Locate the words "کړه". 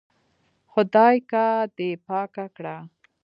2.55-2.77